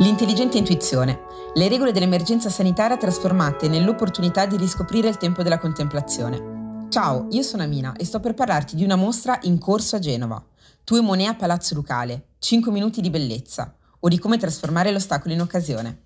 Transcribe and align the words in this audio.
L'intelligente 0.00 0.58
intuizione, 0.58 1.22
le 1.54 1.66
regole 1.66 1.90
dell'emergenza 1.90 2.48
sanitaria 2.50 2.96
trasformate 2.96 3.66
nell'opportunità 3.66 4.46
di 4.46 4.56
riscoprire 4.56 5.08
il 5.08 5.16
tempo 5.16 5.42
della 5.42 5.58
contemplazione. 5.58 6.86
Ciao, 6.88 7.26
io 7.30 7.42
sono 7.42 7.64
Amina 7.64 7.96
e 7.96 8.04
sto 8.04 8.20
per 8.20 8.34
parlarti 8.34 8.76
di 8.76 8.84
una 8.84 8.94
mostra 8.94 9.40
in 9.42 9.58
corso 9.58 9.96
a 9.96 9.98
Genova. 9.98 10.40
Tu 10.84 10.94
e 10.94 11.00
Monet 11.00 11.30
a 11.30 11.34
Palazzo 11.34 11.74
Lucale, 11.74 12.28
5 12.38 12.70
minuti 12.70 13.00
di 13.00 13.10
bellezza, 13.10 13.74
o 13.98 14.08
di 14.08 14.20
come 14.20 14.38
trasformare 14.38 14.92
l'ostacolo 14.92 15.34
in 15.34 15.40
occasione. 15.40 16.04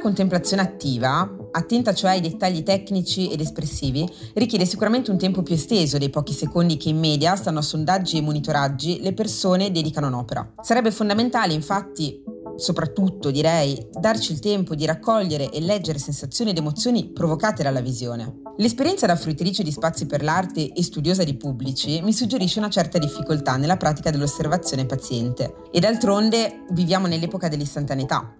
Contemplazione 0.00 0.62
attiva, 0.62 1.36
attenta 1.52 1.92
cioè 1.92 2.12
ai 2.12 2.20
dettagli 2.20 2.62
tecnici 2.62 3.30
ed 3.30 3.40
espressivi, 3.40 4.08
richiede 4.34 4.64
sicuramente 4.64 5.10
un 5.10 5.18
tempo 5.18 5.42
più 5.42 5.54
esteso 5.54 5.98
dei 5.98 6.08
pochi 6.08 6.32
secondi 6.32 6.76
che 6.78 6.88
in 6.88 6.98
media, 6.98 7.36
stanno 7.36 7.58
a 7.58 7.62
sondaggi 7.62 8.16
e 8.16 8.22
monitoraggi, 8.22 9.00
le 9.02 9.12
persone 9.12 9.70
dedicano 9.70 10.06
un'opera. 10.06 10.54
Sarebbe 10.62 10.90
fondamentale, 10.90 11.52
infatti, 11.52 12.22
soprattutto 12.60 13.30
direi, 13.30 13.88
darci 13.98 14.32
il 14.32 14.38
tempo 14.38 14.74
di 14.74 14.84
raccogliere 14.84 15.50
e 15.50 15.60
leggere 15.60 15.98
sensazioni 15.98 16.50
ed 16.50 16.58
emozioni 16.58 17.08
provocate 17.08 17.62
dalla 17.62 17.80
visione. 17.80 18.42
L'esperienza 18.58 19.06
da 19.06 19.16
fruitrice 19.16 19.62
di 19.62 19.72
spazi 19.72 20.04
per 20.04 20.22
l'arte 20.22 20.72
e 20.72 20.82
studiosa 20.82 21.24
di 21.24 21.36
pubblici 21.36 22.02
mi 22.02 22.12
suggerisce 22.12 22.58
una 22.58 22.68
certa 22.68 22.98
difficoltà 22.98 23.56
nella 23.56 23.78
pratica 23.78 24.10
dell'osservazione 24.10 24.84
paziente. 24.84 25.54
E 25.72 25.80
d'altronde 25.80 26.64
viviamo 26.72 27.06
nell'epoca 27.06 27.48
dell'istantaneità. 27.48 28.36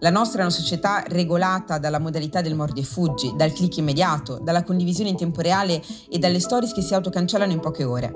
La 0.00 0.10
nostra 0.10 0.40
è 0.40 0.44
una 0.44 0.52
società 0.52 1.02
regolata 1.06 1.78
dalla 1.78 1.98
modalità 1.98 2.42
del 2.42 2.54
mordi 2.54 2.80
e 2.80 2.84
fuggi, 2.84 3.32
dal 3.34 3.52
click 3.52 3.78
immediato, 3.78 4.38
dalla 4.42 4.62
condivisione 4.62 5.10
in 5.10 5.16
tempo 5.16 5.40
reale 5.40 5.82
e 6.10 6.18
dalle 6.18 6.40
stories 6.40 6.72
che 6.72 6.82
si 6.82 6.94
autocancellano 6.94 7.52
in 7.52 7.60
poche 7.60 7.84
ore. 7.84 8.12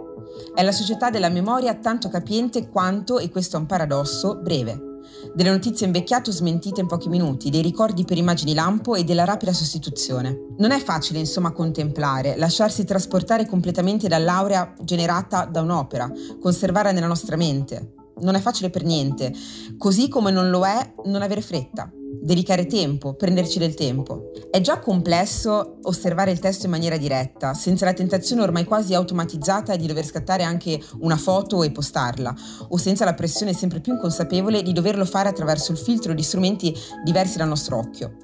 È 0.54 0.62
la 0.62 0.73
società 0.73 1.09
della 1.10 1.30
memoria 1.30 1.74
tanto 1.74 2.09
capiente 2.09 2.68
quanto, 2.68 3.18
e 3.18 3.30
questo 3.30 3.57
è 3.57 3.60
un 3.60 3.66
paradosso, 3.66 4.37
breve. 4.37 4.96
Delle 5.35 5.51
notizie 5.51 5.87
invecchiate 5.87 6.30
o 6.30 6.32
smentite 6.32 6.80
in 6.80 6.87
pochi 6.87 7.09
minuti, 7.09 7.51
dei 7.51 7.63
ricordi 7.63 8.05
per 8.05 8.16
immagini 8.16 8.55
lampo 8.55 8.95
e 8.95 9.05
della 9.05 9.24
rapida 9.24 9.52
sostituzione. 9.52 10.55
Non 10.59 10.71
è 10.71 10.79
facile, 10.79 11.19
insomma, 11.19 11.52
contemplare, 11.52 12.37
lasciarsi 12.37 12.85
trasportare 12.85 13.47
completamente 13.47 14.09
dall'aurea 14.09 14.74
generata 14.82 15.45
da 15.45 15.60
un'opera, 15.60 16.10
conservarla 16.41 16.93
nella 16.93 17.07
nostra 17.07 17.37
mente, 17.37 17.95
non 18.21 18.35
è 18.35 18.41
facile 18.41 18.71
per 18.71 18.85
niente, 18.85 19.32
così 19.77 20.09
come 20.09 20.30
non 20.30 20.49
lo 20.51 20.65
è 20.65 20.95
non 21.04 21.23
avere 21.23 21.43
fretta, 21.43 21.91
dedicare 22.27 22.66
tempo, 22.66 23.15
prenderci 23.15 23.60
del 23.60 23.74
tempo. 23.74 24.32
È 24.51 24.60
già 24.60 24.80
complesso 24.80 25.79
osservare 25.82 26.32
il 26.32 26.41
testo 26.41 26.66
in 26.66 26.73
maniera 26.73 26.96
diretta, 26.96 27.55
senza 27.55 27.85
la 27.85 27.93
tentazione 27.93 28.43
ormai 28.43 28.65
quasi 28.65 28.95
automatizzata 28.95 29.77
di 29.77 29.87
dover 29.87 30.05
scattare 30.05 30.43
anche 30.43 30.82
una 30.99 31.16
foto 31.16 31.63
e 31.63 31.71
postarla, 31.71 32.35
o 32.71 32.77
senza 32.79 33.04
la 33.04 33.15
pressione 33.15 33.52
sempre 33.52 33.79
più 33.79 33.93
inconsapevole 33.93 34.63
di 34.63 34.73
doverlo 34.73 35.04
fare 35.04 35.29
attraverso 35.29 35.71
il 35.71 35.79
filtro 35.79 36.15
di 36.15 36.23
strumenti 36.24 36.77
diversi 37.04 37.38
dal 37.38 37.47
nostro 37.47 37.79
occhio. 37.79 38.16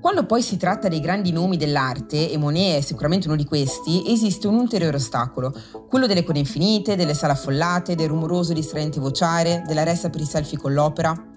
Quando 0.00 0.24
poi 0.24 0.42
si 0.42 0.56
tratta 0.56 0.86
dei 0.86 1.00
grandi 1.00 1.32
nomi 1.32 1.56
dell'arte, 1.56 2.30
e 2.30 2.36
Monet 2.36 2.78
è 2.78 2.80
sicuramente 2.80 3.26
uno 3.26 3.36
di 3.36 3.44
questi, 3.44 4.04
esiste 4.06 4.46
un 4.46 4.54
ulteriore 4.54 4.96
ostacolo, 4.96 5.52
quello 5.88 6.06
delle 6.06 6.22
code 6.22 6.38
infinite, 6.38 6.94
delle 6.94 7.14
sale 7.14 7.32
affollate, 7.32 7.96
del 7.96 8.08
rumoroso 8.08 8.52
distraente 8.52 9.00
vociare, 9.00 9.64
della 9.66 9.82
ressa 9.82 10.08
per 10.08 10.20
i 10.20 10.24
selfie 10.24 10.58
con 10.58 10.72
l'opera. 10.72 11.30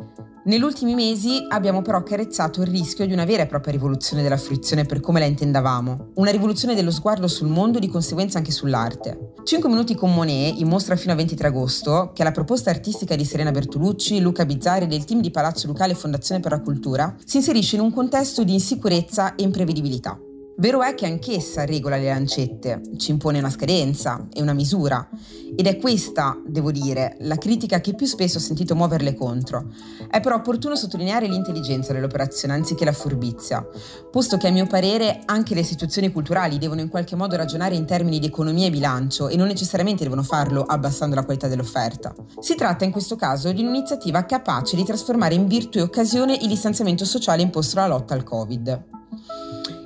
Negli 0.45 0.61
ultimi 0.61 0.93
mesi 0.93 1.43
abbiamo 1.47 1.81
però 1.81 1.97
accarezzato 1.97 2.61
il 2.61 2.67
rischio 2.67 3.07
di 3.07 3.13
una 3.13 3.25
vera 3.25 3.41
e 3.41 3.47
propria 3.47 3.73
rivoluzione 3.73 4.21
della 4.21 4.37
fruizione 4.37 4.85
per 4.85 4.99
come 4.99 5.19
la 5.19 5.25
intendavamo, 5.25 6.11
una 6.17 6.29
rivoluzione 6.29 6.75
dello 6.75 6.91
sguardo 6.91 7.27
sul 7.27 7.47
mondo 7.47 7.79
e 7.79 7.81
di 7.81 7.87
conseguenza 7.87 8.37
anche 8.37 8.51
sull'arte. 8.51 9.33
5 9.43 9.67
minuti 9.67 9.95
con 9.95 10.13
Monet, 10.13 10.59
in 10.59 10.67
mostra 10.67 10.95
fino 10.97 11.13
al 11.13 11.17
23 11.17 11.47
agosto, 11.47 12.11
che 12.13 12.21
è 12.21 12.25
la 12.25 12.31
proposta 12.31 12.69
artistica 12.69 13.15
di 13.15 13.25
Serena 13.25 13.49
Bertolucci, 13.49 14.19
Luca 14.19 14.45
Bizzarri 14.45 14.83
e 14.83 14.87
del 14.87 15.03
team 15.03 15.19
di 15.19 15.31
Palazzo 15.31 15.65
Lucale 15.65 15.95
Fondazione 15.95 16.41
per 16.41 16.51
la 16.51 16.61
Cultura, 16.61 17.15
si 17.25 17.37
inserisce 17.37 17.77
in 17.77 17.81
un 17.81 17.91
contesto 17.91 18.43
di 18.43 18.53
insicurezza 18.53 19.33
e 19.33 19.41
imprevedibilità. 19.41 20.15
Vero 20.57 20.81
è 20.83 20.95
che 20.95 21.05
anch'essa 21.05 21.65
regola 21.65 21.97
le 21.97 22.07
lancette, 22.07 22.81
ci 22.95 23.11
impone 23.11 23.39
una 23.39 23.49
scadenza 23.49 24.25
e 24.31 24.41
una 24.41 24.53
misura, 24.53 25.05
ed 25.53 25.67
è 25.67 25.77
questa, 25.77 26.41
devo 26.47 26.71
dire, 26.71 27.17
la 27.19 27.37
critica 27.37 27.81
che 27.81 27.93
più 27.93 28.05
spesso 28.05 28.37
ho 28.37 28.41
sentito 28.41 28.73
muoverle 28.73 29.15
contro. 29.15 29.65
È 30.09 30.21
però 30.21 30.35
opportuno 30.35 30.77
sottolineare 30.77 31.27
l'intelligenza 31.27 31.91
dell'operazione 31.91 32.53
anziché 32.53 32.85
la 32.85 32.93
furbizia, 32.93 33.67
posto 34.09 34.37
che 34.37 34.47
a 34.47 34.51
mio 34.51 34.65
parere 34.65 35.23
anche 35.25 35.55
le 35.55 35.59
istituzioni 35.59 36.09
culturali 36.09 36.57
devono 36.57 36.79
in 36.79 36.87
qualche 36.87 37.17
modo 37.17 37.35
ragionare 37.35 37.75
in 37.75 37.85
termini 37.85 38.19
di 38.19 38.27
economia 38.27 38.67
e 38.67 38.71
bilancio 38.71 39.27
e 39.27 39.35
non 39.35 39.47
necessariamente 39.47 40.03
devono 40.03 40.23
farlo 40.23 40.63
abbassando 40.63 41.15
la 41.15 41.25
qualità 41.25 41.49
dell'offerta. 41.49 42.15
Si 42.39 42.55
tratta 42.55 42.85
in 42.85 42.91
questo 42.91 43.17
caso 43.17 43.51
di 43.51 43.61
un'iniziativa 43.61 44.23
capace 44.23 44.77
di 44.77 44.85
trasformare 44.85 45.35
in 45.35 45.47
virtù 45.47 45.79
e 45.79 45.81
occasione 45.81 46.37
il 46.39 46.47
distanziamento 46.47 47.03
sociale 47.03 47.41
imposto 47.41 47.77
alla 47.77 47.87
lotta 47.87 48.13
al 48.13 48.23
Covid. 48.23 48.93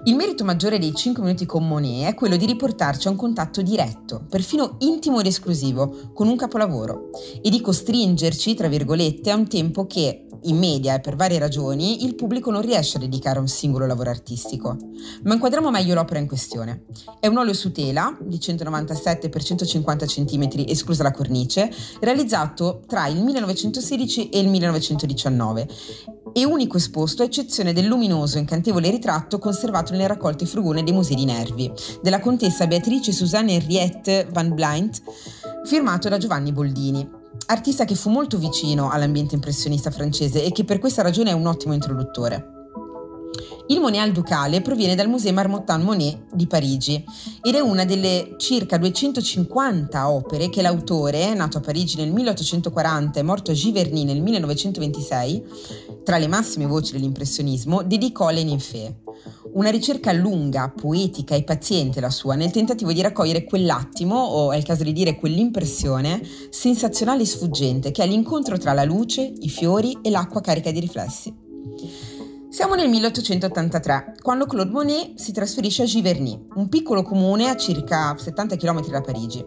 Il 0.05 0.15
merito 0.15 0.45
maggiore 0.45 0.79
dei 0.79 0.95
5 0.95 1.21
minuti 1.21 1.45
con 1.45 1.67
Monet 1.67 2.07
è 2.07 2.15
quello 2.15 2.37
di 2.37 2.45
riportarci 2.45 3.07
a 3.07 3.11
un 3.11 3.17
contatto 3.17 3.61
diretto, 3.61 4.25
perfino 4.29 4.77
intimo 4.79 5.19
ed 5.19 5.25
esclusivo, 5.25 6.11
con 6.13 6.29
un 6.29 6.37
capolavoro 6.37 7.09
e 7.41 7.49
di 7.49 7.59
costringerci, 7.59 8.53
tra 8.55 8.69
virgolette, 8.69 9.29
a 9.29 9.35
un 9.35 9.49
tempo 9.49 9.87
che, 9.87 10.25
in 10.43 10.57
media 10.57 10.95
e 10.95 11.01
per 11.01 11.17
varie 11.17 11.37
ragioni, 11.37 12.05
il 12.05 12.15
pubblico 12.15 12.49
non 12.49 12.61
riesce 12.61 12.95
a 12.95 13.01
dedicare 13.01 13.39
a 13.39 13.41
un 13.41 13.49
singolo 13.49 13.85
lavoro 13.85 14.09
artistico. 14.09 14.77
Ma 15.23 15.33
inquadriamo 15.33 15.69
meglio 15.69 15.95
l'opera 15.95 16.21
in 16.21 16.27
questione. 16.27 16.85
È 17.19 17.27
un 17.27 17.37
olio 17.37 17.53
su 17.53 17.73
tela 17.73 18.17
di 18.21 18.39
197 18.39 19.29
x 19.29 19.43
150 19.43 20.05
cm, 20.05 20.47
esclusa 20.67 21.03
la 21.03 21.11
cornice, 21.11 21.69
realizzato 21.99 22.83
tra 22.87 23.07
il 23.07 23.21
1916 23.21 24.29
e 24.29 24.39
il 24.39 24.47
1919 24.47 25.67
e 26.39 26.45
unico 26.45 26.77
esposto 26.77 27.21
a 27.21 27.25
eccezione 27.25 27.73
del 27.73 27.85
luminoso 27.85 28.37
e 28.37 28.39
incantevole 28.39 28.89
ritratto 28.89 29.39
conservato 29.39 29.91
nelle 29.91 30.07
raccolte 30.07 30.45
frugone 30.45 30.83
dei 30.83 30.93
Musei 30.93 31.17
di 31.17 31.25
Nervi, 31.25 31.69
della 32.01 32.21
contessa 32.21 32.65
Beatrice 32.65 33.11
Susanne 33.11 33.53
Henriette 33.53 34.25
van 34.31 34.53
Blynt, 34.53 35.01
firmato 35.65 36.07
da 36.07 36.17
Giovanni 36.17 36.53
Boldini, 36.53 37.07
artista 37.47 37.83
che 37.83 37.95
fu 37.95 38.09
molto 38.09 38.37
vicino 38.37 38.89
all'ambiente 38.89 39.35
impressionista 39.35 39.91
francese 39.91 40.43
e 40.43 40.51
che 40.53 40.63
per 40.63 40.79
questa 40.79 41.01
ragione 41.01 41.31
è 41.31 41.33
un 41.33 41.45
ottimo 41.45 41.73
introduttore. 41.73 42.58
Il 43.71 43.79
Monet 43.79 44.01
al 44.01 44.11
Ducale 44.11 44.61
proviene 44.61 44.95
dal 44.95 45.07
Musée 45.07 45.31
Marmottan 45.31 45.83
Monet 45.83 46.33
di 46.33 46.47
Parigi 46.47 47.05
ed 47.43 47.53
è 47.53 47.59
una 47.59 47.85
delle 47.85 48.33
circa 48.39 48.79
250 48.79 50.09
opere 50.09 50.49
che 50.49 50.63
l'autore, 50.63 51.35
nato 51.35 51.59
a 51.59 51.61
Parigi 51.61 51.97
nel 51.97 52.11
1840 52.11 53.19
e 53.19 53.21
morto 53.21 53.51
a 53.51 53.53
Giverny 53.53 54.05
nel 54.05 54.23
1926, 54.23 55.43
tra 56.03 56.17
le 56.17 56.25
massime 56.25 56.65
voci 56.65 56.93
dell'impressionismo, 56.93 57.83
dedicò 57.83 58.25
alle 58.25 58.43
ninfee. 58.43 59.01
Una 59.53 59.69
ricerca 59.69 60.11
lunga, 60.13 60.73
poetica 60.75 61.35
e 61.35 61.43
paziente 61.43 61.99
la 61.99 62.09
sua, 62.09 62.33
nel 62.33 62.49
tentativo 62.49 62.91
di 62.91 63.01
raccogliere 63.01 63.43
quell'attimo, 63.43 64.15
o 64.15 64.51
è 64.51 64.57
il 64.57 64.63
caso 64.63 64.83
di 64.83 64.93
dire 64.93 65.15
quell'impressione, 65.15 66.19
sensazionale 66.49 67.21
e 67.21 67.27
sfuggente, 67.27 67.91
che 67.91 68.01
è 68.01 68.07
l'incontro 68.07 68.57
tra 68.57 68.73
la 68.73 68.83
luce, 68.83 69.31
i 69.41 69.49
fiori 69.49 69.95
e 70.01 70.09
l'acqua 70.09 70.41
carica 70.41 70.71
di 70.71 70.79
riflessi. 70.79 72.08
Siamo 72.49 72.73
nel 72.73 72.89
1883, 72.89 74.15
quando 74.23 74.47
Claude 74.47 74.71
Monet 74.71 75.19
si 75.19 75.31
trasferisce 75.31 75.83
a 75.83 75.85
Giverny, 75.85 76.47
un 76.55 76.67
piccolo 76.67 77.03
comune 77.03 77.47
a 77.47 77.55
circa 77.55 78.17
70 78.17 78.55
km 78.55 78.87
da 78.87 79.01
Parigi. 79.01 79.45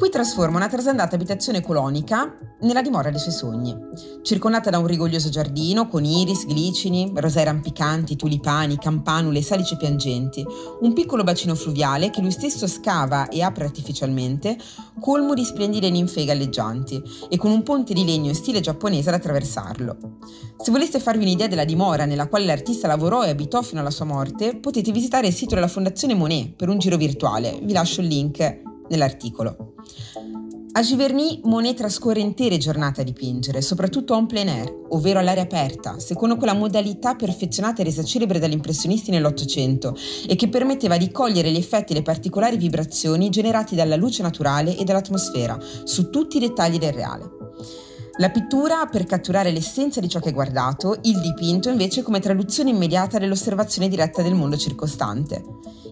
Qui 0.00 0.08
trasforma 0.08 0.56
una 0.56 0.66
trasandata 0.66 1.14
abitazione 1.14 1.60
colonica 1.60 2.34
nella 2.60 2.80
dimora 2.80 3.10
dei 3.10 3.18
suoi 3.20 3.34
sogni. 3.34 3.76
Circondata 4.22 4.70
da 4.70 4.78
un 4.78 4.86
rigoglioso 4.86 5.28
giardino 5.28 5.88
con 5.88 6.06
iris, 6.06 6.46
glicini, 6.46 7.12
rosei 7.16 7.44
rampicanti, 7.44 8.16
tulipani, 8.16 8.78
campanule 8.78 9.42
salici 9.42 9.76
piangenti, 9.76 10.42
un 10.80 10.94
piccolo 10.94 11.22
bacino 11.22 11.54
fluviale 11.54 12.08
che 12.08 12.22
lui 12.22 12.30
stesso 12.30 12.66
scava 12.66 13.28
e 13.28 13.42
apre 13.42 13.64
artificialmente, 13.64 14.56
colmo 14.98 15.34
di 15.34 15.44
splendide 15.44 15.90
ninfe 15.90 16.24
galleggianti 16.24 17.02
e 17.28 17.36
con 17.36 17.50
un 17.50 17.62
ponte 17.62 17.92
di 17.92 18.06
legno 18.06 18.28
in 18.28 18.34
stile 18.34 18.60
giapponese 18.60 19.10
ad 19.10 19.16
attraversarlo. 19.16 19.98
Se 20.56 20.70
voleste 20.70 20.98
farvi 20.98 21.24
un'idea 21.24 21.46
della 21.46 21.66
dimora 21.66 22.06
nella 22.06 22.26
quale 22.26 22.46
l'artista 22.46 22.86
lavorò 22.86 23.22
e 23.24 23.28
abitò 23.28 23.60
fino 23.60 23.82
alla 23.82 23.90
sua 23.90 24.06
morte, 24.06 24.56
potete 24.56 24.92
visitare 24.92 25.26
il 25.26 25.34
sito 25.34 25.54
della 25.54 25.68
Fondazione 25.68 26.14
Monet 26.14 26.54
per 26.54 26.70
un 26.70 26.78
giro 26.78 26.96
virtuale. 26.96 27.58
Vi 27.62 27.74
lascio 27.74 28.00
il 28.00 28.06
link 28.06 28.68
nell'articolo. 28.90 29.74
A 30.72 30.82
Giverny 30.82 31.40
Monet 31.44 31.76
trascorre 31.76 32.20
intere 32.20 32.56
giornate 32.56 33.00
a 33.00 33.04
dipingere, 33.04 33.60
soprattutto 33.60 34.16
en 34.16 34.26
plein 34.26 34.48
air, 34.48 34.72
ovvero 34.90 35.18
all'aria 35.18 35.42
aperta, 35.42 35.98
secondo 35.98 36.36
quella 36.36 36.54
modalità 36.54 37.16
perfezionata 37.16 37.80
e 37.80 37.86
resa 37.86 38.04
celebre 38.04 38.38
dagli 38.38 38.52
impressionisti 38.52 39.10
nell'Ottocento 39.10 39.96
e 40.28 40.36
che 40.36 40.48
permetteva 40.48 40.96
di 40.96 41.10
cogliere 41.10 41.50
gli 41.50 41.56
effetti 41.56 41.90
e 41.92 41.96
le 41.96 42.02
particolari 42.02 42.56
vibrazioni 42.56 43.30
generati 43.30 43.74
dalla 43.74 43.96
luce 43.96 44.22
naturale 44.22 44.76
e 44.76 44.84
dall'atmosfera, 44.84 45.58
su 45.82 46.08
tutti 46.08 46.36
i 46.36 46.40
dettagli 46.40 46.78
del 46.78 46.92
reale. 46.92 47.28
La 48.18 48.30
pittura 48.30 48.86
per 48.86 49.04
catturare 49.06 49.50
l'essenza 49.50 49.98
di 49.98 50.08
ciò 50.08 50.20
che 50.20 50.28
è 50.28 50.32
guardato, 50.32 50.98
il 51.02 51.20
dipinto 51.20 51.68
invece 51.68 52.02
come 52.02 52.20
traduzione 52.20 52.70
immediata 52.70 53.18
dell'osservazione 53.18 53.88
diretta 53.88 54.22
del 54.22 54.34
mondo 54.34 54.56
circostante. 54.56 55.42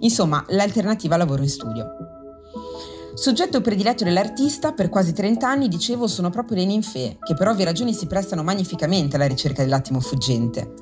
Insomma, 0.00 0.44
l'alternativa 0.50 1.14
al 1.14 1.20
lavoro 1.20 1.42
in 1.42 1.48
studio. 1.48 2.07
Soggetto 3.19 3.61
prediletto 3.61 4.05
dell'artista, 4.05 4.70
per 4.70 4.88
quasi 4.88 5.12
30 5.12 5.49
anni, 5.49 5.67
dicevo, 5.67 6.06
sono 6.06 6.31
proprio 6.31 6.59
le 6.59 6.65
ninfee, 6.67 7.19
che 7.20 7.35
per 7.35 7.49
ovvie 7.49 7.65
ragioni 7.65 7.93
si 7.93 8.06
prestano 8.06 8.44
magnificamente 8.44 9.17
alla 9.17 9.26
ricerca 9.26 9.61
dell'attimo 9.61 9.99
fuggente. 9.99 10.75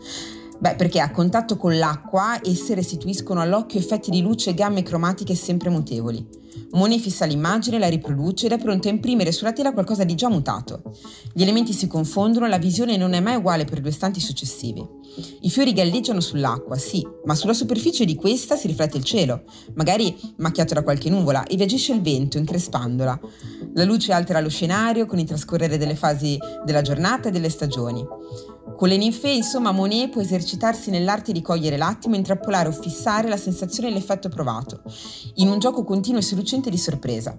Beh, 0.58 0.74
perché 0.74 1.00
a 1.00 1.10
contatto 1.10 1.56
con 1.56 1.76
l'acqua 1.76 2.40
esse 2.42 2.74
restituiscono 2.74 3.40
all'occhio 3.40 3.78
effetti 3.78 4.10
di 4.10 4.22
luce 4.22 4.50
e 4.50 4.54
gamme 4.54 4.82
cromatiche 4.82 5.34
sempre 5.34 5.68
mutevoli. 5.68 6.44
Monet 6.72 7.00
fissa 7.00 7.26
l'immagine, 7.26 7.78
la 7.78 7.88
riproduce 7.88 8.46
ed 8.46 8.52
è 8.52 8.58
pronto 8.58 8.88
a 8.88 8.90
imprimere 8.90 9.32
sulla 9.32 9.52
tela 9.52 9.72
qualcosa 9.72 10.04
di 10.04 10.14
già 10.14 10.28
mutato. 10.28 10.82
Gli 11.32 11.42
elementi 11.42 11.72
si 11.72 11.86
confondono, 11.86 12.46
la 12.46 12.58
visione 12.58 12.96
non 12.96 13.12
è 13.12 13.20
mai 13.20 13.36
uguale 13.36 13.64
per 13.64 13.80
due 13.80 13.90
stanti 13.90 14.20
successivi. 14.20 14.84
I 15.42 15.50
fiori 15.50 15.72
galleggiano 15.72 16.20
sull'acqua, 16.20 16.76
sì, 16.76 17.06
ma 17.24 17.34
sulla 17.34 17.52
superficie 17.52 18.04
di 18.04 18.14
questa 18.14 18.56
si 18.56 18.66
riflette 18.66 18.96
il 18.96 19.04
cielo, 19.04 19.44
magari 19.74 20.16
macchiato 20.36 20.74
da 20.74 20.82
qualche 20.82 21.10
nuvola, 21.10 21.44
e 21.44 21.56
viagisce 21.56 21.92
il 21.92 22.02
vento, 22.02 22.38
increspandola. 22.38 23.18
La 23.74 23.84
luce 23.84 24.12
altera 24.12 24.40
lo 24.40 24.48
scenario 24.48 25.06
con 25.06 25.18
il 25.18 25.26
trascorrere 25.26 25.78
delle 25.78 25.94
fasi 25.94 26.38
della 26.64 26.82
giornata 26.82 27.28
e 27.28 27.32
delle 27.32 27.50
stagioni. 27.50 28.04
Con 28.76 28.88
le 28.88 28.98
ninfee, 28.98 29.34
insomma, 29.34 29.72
Monet 29.72 30.10
può 30.10 30.20
esercitarsi 30.20 30.90
nell'arte 30.90 31.32
di 31.32 31.40
cogliere 31.40 31.78
l'attimo, 31.78 32.14
intrappolare 32.14 32.68
o 32.68 32.72
fissare 32.72 33.26
la 33.26 33.38
sensazione 33.38 33.88
e 33.88 33.92
l'effetto 33.92 34.28
provato, 34.28 34.82
in 35.36 35.48
un 35.48 35.58
gioco 35.58 35.82
continuo 35.82 36.20
e 36.20 36.22
seducente 36.22 36.68
di 36.68 36.76
sorpresa. 36.76 37.38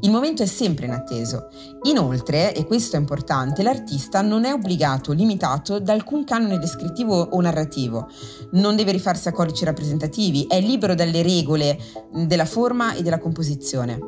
Il 0.00 0.10
momento 0.10 0.42
è 0.42 0.46
sempre 0.46 0.84
inatteso. 0.84 1.48
Inoltre, 1.84 2.54
e 2.54 2.66
questo 2.66 2.96
è 2.96 2.98
importante, 2.98 3.62
l'artista 3.62 4.20
non 4.20 4.44
è 4.44 4.52
obbligato 4.52 5.12
limitato 5.12 5.78
da 5.78 5.94
alcun 5.94 6.24
canone 6.24 6.58
descrittivo 6.58 7.18
o 7.18 7.40
narrativo, 7.40 8.08
non 8.52 8.76
deve 8.76 8.92
rifarsi 8.92 9.28
a 9.28 9.32
codici 9.32 9.64
rappresentativi, 9.64 10.44
è 10.48 10.60
libero 10.60 10.94
dalle 10.94 11.22
regole 11.22 11.78
della 12.12 12.44
forma 12.44 12.94
e 12.94 13.02
della 13.02 13.18
composizione. 13.18 13.98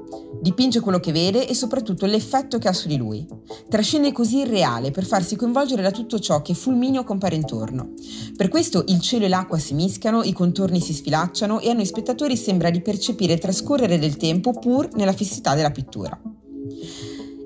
Dipinge 0.41 0.81
quello 0.81 1.01
che 1.01 1.11
vede 1.11 1.49
e 1.49 1.55
soprattutto 1.55 2.07
l'effetto 2.07 2.59
che 2.59 2.69
ha 2.69 2.73
su 2.73 2.87
di 2.87 2.97
lui. 2.97 3.27
Trascende 3.69 4.13
così 4.13 4.41
il 4.41 4.47
reale 4.47 4.91
per 4.91 5.05
farsi 5.05 5.37
coinvolgere 5.37 5.83
da 5.83 5.91
tutto 5.91 6.19
ciò 6.19 6.43
che 6.43 6.55
fulmineo 6.55 7.03
compare 7.03 7.35
intorno. 7.35 7.95
Per 8.37 8.49
questo 8.49 8.85
il 8.89 9.01
cielo 9.01 9.25
e 9.25 9.29
l'acqua 9.29 9.59
si 9.59 9.75
mischiano, 9.75 10.23
i 10.23 10.33
contorni 10.33 10.81
si 10.81 10.93
sfilacciano 10.93 11.61
e 11.61 11.71
a 11.71 11.73
noi 11.73 11.87
spettatori 11.87 12.37
sembra 12.37 12.71
di 12.71 12.83
percepire 12.83 13.39
trascorrere 13.39 13.99
del 13.99 14.17
tempo 14.17 14.53
pur 14.53 14.91
nella 14.95 15.13
fissità 15.13 15.55
della 15.55 15.71
pittura. 15.79 16.21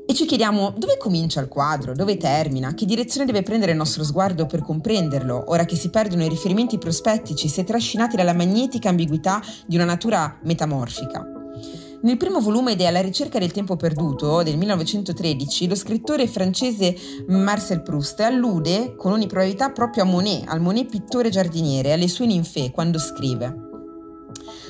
E 0.07 0.15
ci 0.15 0.25
chiediamo 0.25 0.75
dove 0.77 0.97
comincia 0.97 1.41
il 1.41 1.49
quadro, 1.49 1.95
dove 1.95 2.17
termina, 2.17 2.73
che 2.73 2.87
direzione 2.87 3.27
deve 3.27 3.43
prendere 3.43 3.73
il 3.73 3.77
nostro 3.77 4.05
sguardo 4.05 4.47
per 4.47 4.63
comprenderlo, 4.63 5.45
ora 5.49 5.67
che 5.67 5.77
si 5.77 5.91
perdono 5.91 6.25
i 6.25 6.29
riferimenti 6.29 6.79
prospettici 6.79 7.49
se 7.49 7.65
trascinati 7.65 8.17
dalla 8.17 8.33
magnetica 8.33 8.89
ambiguità 8.89 9.43
di 9.67 9.77
una 9.77 9.85
natura 9.85 10.39
metamorfica. 10.45 11.27
Nel 12.03 12.17
primo 12.17 12.41
volume 12.41 12.75
de 12.75 12.87
Alla 12.87 13.01
ricerca 13.01 13.39
del 13.39 13.53
tempo 13.53 13.77
perduto 13.77 14.43
del 14.43 14.57
1913, 14.57 15.69
lo 15.69 15.77
scrittore 15.77 16.27
francese 16.27 16.97
Marcel 17.29 17.83
Proust 17.83 18.19
allude 18.21 18.95
con 18.97 19.13
ogni 19.13 19.27
probabilità 19.27 19.71
proprio 19.71 20.03
a 20.03 20.07
Monet, 20.07 20.49
al 20.49 20.61
Monet 20.61 20.91
pittore 20.91 21.29
giardiniere, 21.29 21.93
alle 21.93 22.09
sue 22.09 22.27
ninfee, 22.27 22.73
quando 22.73 22.99
scrive 22.99 23.71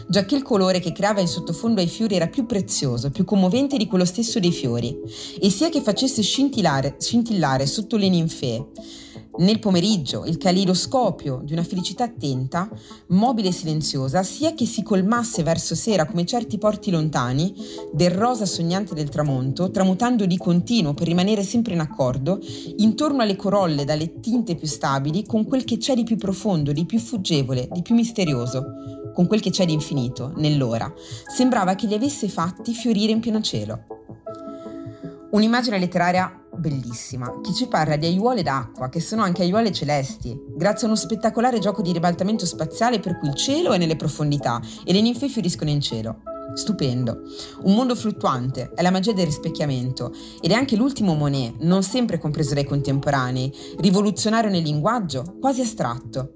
giacché 0.08 0.36
il 0.36 0.42
colore 0.42 0.80
che 0.80 0.92
creava 0.92 1.20
in 1.20 1.28
sottofondo 1.28 1.80
ai 1.80 1.88
fiori 1.88 2.16
era 2.16 2.28
più 2.28 2.46
prezioso, 2.46 3.10
più 3.10 3.24
commovente 3.24 3.76
di 3.76 3.86
quello 3.86 4.04
stesso 4.04 4.38
dei 4.38 4.52
fiori, 4.52 4.96
e 5.40 5.50
sia 5.50 5.68
che 5.68 5.80
facesse 5.80 6.22
scintillare, 6.22 6.96
scintillare 6.98 7.66
sotto 7.66 7.96
le 7.96 8.08
ninfee 8.08 8.66
nel 9.38 9.58
pomeriggio 9.60 10.24
il 10.26 10.36
calidoscopio 10.36 11.40
di 11.42 11.52
una 11.54 11.62
felicità 11.62 12.04
attenta, 12.04 12.68
mobile 13.08 13.48
e 13.48 13.52
silenziosa, 13.52 14.22
sia 14.22 14.52
che 14.52 14.66
si 14.66 14.82
colmasse 14.82 15.42
verso 15.42 15.74
sera 15.74 16.06
come 16.06 16.26
certi 16.26 16.58
porti 16.58 16.90
lontani 16.90 17.54
del 17.92 18.10
rosa 18.10 18.44
sognante 18.44 18.94
del 18.94 19.08
tramonto, 19.08 19.70
tramutando 19.70 20.26
di 20.26 20.36
continuo 20.36 20.92
per 20.92 21.06
rimanere 21.06 21.42
sempre 21.42 21.72
in 21.72 21.80
accordo, 21.80 22.40
intorno 22.76 23.22
alle 23.22 23.36
corolle 23.36 23.84
dalle 23.84 24.20
tinte 24.20 24.54
più 24.54 24.66
stabili, 24.66 25.24
con 25.24 25.46
quel 25.46 25.64
che 25.64 25.78
c'è 25.78 25.94
di 25.94 26.04
più 26.04 26.16
profondo, 26.16 26.72
di 26.72 26.84
più 26.84 26.98
fuggevole, 26.98 27.68
di 27.72 27.82
più 27.82 27.94
misterioso, 27.94 28.64
con 29.12 29.26
quel 29.26 29.40
che 29.40 29.50
c'è 29.50 29.64
di 29.64 29.72
infinito, 29.72 30.32
nell'ora. 30.36 30.92
Sembrava 31.34 31.74
che 31.74 31.86
li 31.86 31.94
avesse 31.94 32.28
fatti 32.28 32.74
fiorire 32.74 33.12
in 33.12 33.20
pieno 33.20 33.40
cielo. 33.40 33.84
Un'immagine 35.30 35.78
letteraria 35.78 36.42
bellissima, 36.54 37.40
che 37.40 37.52
ci 37.54 37.66
parla 37.66 37.96
di 37.96 38.06
aiuole 38.06 38.42
d'acqua, 38.42 38.88
che 38.88 39.00
sono 39.00 39.22
anche 39.22 39.42
aiuole 39.42 39.72
celesti, 39.72 40.38
grazie 40.54 40.86
a 40.86 40.90
uno 40.90 40.98
spettacolare 40.98 41.58
gioco 41.58 41.82
di 41.82 41.92
ribaltamento 41.92 42.44
spaziale 42.44 43.00
per 43.00 43.18
cui 43.18 43.28
il 43.28 43.34
cielo 43.34 43.72
è 43.72 43.78
nelle 43.78 43.96
profondità 43.96 44.60
e 44.84 44.92
le 44.92 45.00
ninfe 45.00 45.28
fioriscono 45.28 45.70
in 45.70 45.80
cielo. 45.80 46.22
Stupendo. 46.54 47.22
Un 47.62 47.74
mondo 47.74 47.94
fluttuante, 47.94 48.72
è 48.74 48.82
la 48.82 48.90
magia 48.90 49.12
del 49.12 49.24
rispecchiamento 49.24 50.12
ed 50.40 50.50
è 50.50 50.54
anche 50.54 50.76
l'ultimo 50.76 51.14
Monet, 51.14 51.54
non 51.60 51.82
sempre 51.82 52.18
compreso 52.18 52.52
dai 52.52 52.64
contemporanei, 52.64 53.50
rivoluzionario 53.78 54.50
nel 54.50 54.62
linguaggio, 54.62 55.38
quasi 55.40 55.62
astratto. 55.62 56.34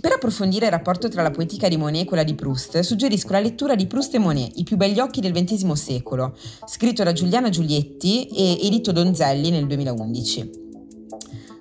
Per 0.00 0.12
approfondire 0.12 0.66
il 0.66 0.72
rapporto 0.72 1.08
tra 1.08 1.22
la 1.22 1.30
poetica 1.30 1.68
di 1.68 1.76
Monet 1.76 2.02
e 2.02 2.06
quella 2.06 2.24
di 2.24 2.34
Proust, 2.34 2.80
suggerisco 2.80 3.32
la 3.32 3.40
lettura 3.40 3.74
di 3.74 3.86
Proust 3.86 4.14
e 4.14 4.18
Monet, 4.18 4.58
I 4.58 4.64
più 4.64 4.76
begli 4.76 4.98
occhi 4.98 5.20
del 5.20 5.32
XX 5.32 5.70
secolo, 5.72 6.36
scritto 6.66 7.02
da 7.04 7.12
Giuliana 7.12 7.48
Giulietti 7.48 8.26
e 8.26 8.66
edito 8.66 8.92
Donzelli 8.92 9.50
nel 9.50 9.66
2011. 9.66 10.62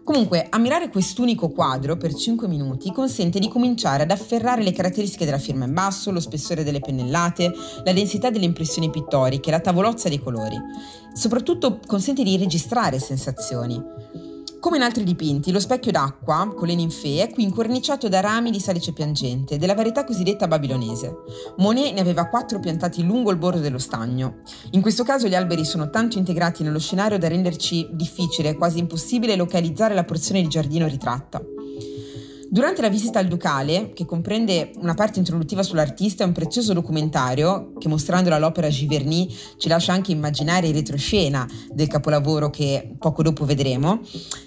Comunque, 0.04 0.48
ammirare 0.50 0.90
quest'unico 0.90 1.50
quadro 1.50 1.96
per 1.96 2.14
5 2.14 2.48
minuti 2.50 2.92
consente 2.92 3.40
di 3.40 3.48
cominciare 3.48 4.04
ad 4.04 4.12
afferrare 4.12 4.62
le 4.62 4.74
caratteristiche 4.74 5.24
della 5.24 5.38
firma 5.38 5.64
in 5.64 5.74
basso, 5.74 6.12
lo 6.12 6.20
spessore 6.20 6.66
delle 6.66 6.82
pennellate, 6.82 7.54
la 7.86 7.94
densità 7.94 8.30
delle 8.30 8.44
impressioni 8.44 8.90
pittoriche, 8.90 9.50
la 9.50 9.62
tavolozza 9.62 10.10
dei 10.10 10.20
colori. 10.20 10.58
Soprattutto 11.14 11.80
consente 11.86 12.24
di 12.24 12.36
registrare 12.36 13.00
sensazioni. 13.00 13.82
Come 14.64 14.78
in 14.78 14.84
altri 14.84 15.04
dipinti, 15.04 15.52
lo 15.52 15.60
specchio 15.60 15.92
d'acqua, 15.92 16.54
con 16.56 16.70
le 16.70 16.76
ninfee, 16.76 17.24
è 17.24 17.30
qui 17.30 17.44
incorniciato 17.44 18.08
da 18.08 18.22
rami 18.22 18.50
di 18.50 18.62
salice 18.62 18.94
piangente, 18.94 19.58
della 19.58 19.76
varietà 19.76 20.06
cosiddetta 20.06 20.48
babilonese. 20.48 21.18
Monet 21.58 21.94
ne 21.94 22.00
aveva 22.00 22.28
quattro 22.28 22.62
piantati 22.62 23.04
lungo 23.04 23.30
il 23.32 23.38
bordo 23.38 23.60
dello 23.60 23.78
stagno. 23.78 24.38
In 24.72 24.82
questo 24.82 25.04
caso 25.04 25.28
gli 25.28 25.36
alberi 25.36 25.66
sono 25.66 25.90
tanto 25.90 26.18
integrati 26.18 26.64
nello 26.64 26.80
scenario 26.80 27.18
da 27.18 27.28
renderci 27.28 27.90
difficile, 27.92 28.56
quasi 28.56 28.80
impossibile, 28.80 29.36
localizzare 29.36 29.96
la 29.96 30.06
porzione 30.06 30.40
di 30.40 30.48
giardino 30.48 30.88
ritratta. 30.88 31.42
Durante 32.54 32.84
la 32.84 32.90
visita 32.90 33.18
al 33.18 33.26
Ducale, 33.26 33.94
che 33.96 34.06
comprende 34.06 34.74
una 34.76 34.94
parte 34.94 35.18
introduttiva 35.18 35.64
sull'artista 35.64 36.24
e 36.24 36.28
un 36.28 36.34
prezioso 36.34 36.74
documentario 36.74 37.74
che 37.80 37.88
mostrandola 37.88 38.36
all'opera 38.36 38.70
Giverny 38.70 39.28
ci 39.58 39.68
lascia 39.68 39.92
anche 39.92 40.12
immaginare 40.12 40.68
il 40.68 40.76
retroscena 40.76 41.50
del 41.72 41.88
capolavoro 41.88 42.52
che 42.52 42.94
poco 43.00 43.24
dopo 43.24 43.44
vedremo, 43.46 44.02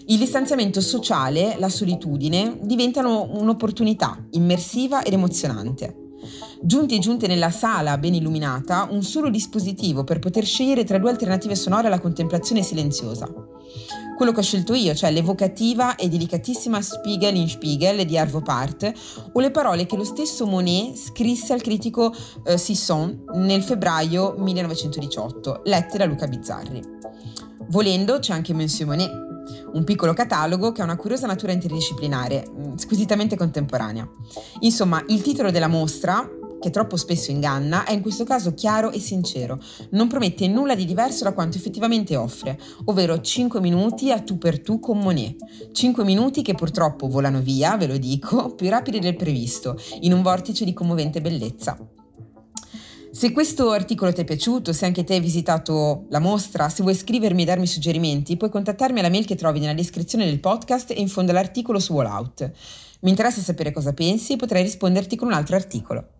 il 0.07 0.19
distanziamento 0.19 0.81
sociale, 0.81 1.57
la 1.59 1.69
solitudine 1.69 2.61
diventano 2.63 3.29
un'opportunità 3.29 4.25
immersiva 4.31 5.03
ed 5.03 5.13
emozionante. 5.13 5.97
Giunti 6.63 6.95
e 6.95 7.01
giunte 7.01 7.27
nella 7.27 7.51
sala 7.51 7.99
ben 7.99 8.15
illuminata, 8.15 8.87
un 8.89 9.03
solo 9.03 9.31
dispositivo 9.31 10.05
per 10.05 10.21
poter 10.21 10.45
scegliere 10.45 10.85
tra 10.85 10.99
due 10.99 11.11
alternative 11.11 11.57
sonore 11.57 11.89
alla 11.89 11.99
contemplazione 11.99 12.63
silenziosa 12.63 13.27
quello 14.17 14.33
che 14.33 14.41
ho 14.41 14.43
scelto 14.43 14.75
io, 14.75 14.95
cioè 14.95 15.13
l'evocativa 15.13 15.95
e 15.95 16.09
delicatissima 16.09 16.83
Spiegel 16.83 17.37
in 17.37 17.49
Spiegel 17.49 18.05
di 18.05 18.19
Arvo 18.19 18.41
Part, 18.41 18.93
o 19.33 19.41
le 19.41 19.53
parole 19.53 19.87
che 19.87 19.97
lo 19.97 20.05
stesso 20.05 20.47
Monet 20.47 20.97
scrisse 20.97 21.53
al 21.53 21.61
critico 21.61 22.13
eh, 22.45 22.59
Sisson 22.59 23.25
nel 23.35 23.63
febbraio 23.63 24.35
1918, 24.39 25.61
lette 25.67 25.99
da 25.99 26.07
Luca 26.07 26.27
Bizzarri. 26.27 26.83
Volendo 27.69 28.19
c'è 28.19 28.33
anche 28.33 28.55
Monsieur 28.55 28.89
Monet, 28.89 29.13
un 29.73 29.85
piccolo 29.85 30.15
catalogo 30.15 30.73
che 30.73 30.81
ha 30.81 30.85
una 30.85 30.97
curiosa 30.97 31.27
natura 31.27 31.53
interdisciplinare, 31.53 32.45
mm, 32.49 32.77
squisitamente 32.77 33.37
contemporanea. 33.37 34.09
Insomma, 34.61 35.03
il 35.09 35.21
titolo 35.21 35.51
della 35.51 35.69
mostra, 35.69 36.29
che 36.67 36.73
troppo 36.73 36.97
spesso 36.97 37.31
inganna, 37.31 37.85
è 37.85 37.93
in 37.93 38.03
questo 38.03 38.25
caso 38.25 38.53
chiaro 38.53 38.91
e 38.91 38.99
sincero. 38.99 39.61
Non 39.91 40.09
promette 40.09 40.49
nulla 40.49 40.75
di 40.75 40.85
diverso 40.85 41.23
da 41.23 41.33
quanto 41.33 41.57
effettivamente 41.57 42.17
offre, 42.17 42.59
ovvero 42.87 43.21
5 43.21 43.61
minuti 43.61 44.11
a 44.11 44.21
tu 44.21 44.37
per 44.37 44.61
tu 44.61 44.81
con 44.81 44.99
Monet. 44.99 45.37
5 45.71 46.03
minuti 46.03 46.43
che 46.43 46.55
purtroppo 46.55 47.07
volano 47.07 47.41
via, 47.41 47.77
ve 47.77 47.87
lo 47.87 47.97
dico, 47.99 48.55
più 48.57 48.69
rapidi 48.69 48.99
del 48.99 49.15
previsto, 49.15 49.79
in 50.01 50.13
un 50.13 50.23
vortice 50.23 50.65
di 50.65 50.73
commovente 50.73 51.21
bellezza. 51.21 51.79
Se 53.13 53.31
questo 53.31 53.71
articolo 53.71 54.13
ti 54.13 54.23
è 54.23 54.25
piaciuto, 54.25 54.73
se 54.73 54.87
anche 54.87 55.05
te 55.05 55.15
hai 55.15 55.21
visitato 55.21 56.07
la 56.11 56.19
mostra, 56.19 56.69
se 56.69 56.83
vuoi 56.83 56.97
scrivermi 56.97 57.43
e 57.43 57.47
darmi 57.47 57.67
suggerimenti, 57.67 58.37
puoi 58.37 58.51
contattarmi 58.51 58.99
alla 58.99 59.09
mail 59.09 59.25
che 59.25 59.37
trovi 59.37 59.61
nella 59.61 59.73
descrizione 59.73 60.27
del 60.27 60.41
podcast 60.41 60.91
e 60.91 60.95
in 60.95 61.09
fondo 61.09 61.31
all'articolo 61.31 61.79
su 61.79 61.93
Wallout. 61.93 62.51
Mi 63.01 63.11
interessa 63.11 63.41
sapere 63.41 63.71
cosa 63.71 63.93
pensi 63.93 64.33
e 64.33 64.37
potrei 64.37 64.65
risponderti 64.65 65.15
con 65.15 65.29
un 65.29 65.35
altro 65.35 65.55
articolo. 65.55 66.16